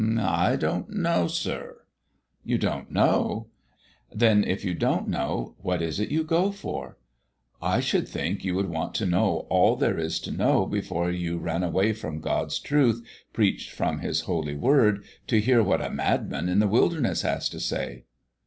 [0.19, 1.81] "I don't know, sir."
[2.43, 3.49] "You don't know?
[4.11, 6.97] Then, if you don't know, what is it you go for?
[7.61, 11.37] I should think you would want to know all there is to know before you
[11.37, 15.91] ran away from God's truth preached from His own holy word to hear what a
[15.91, 18.05] madman in the wilderness has to say."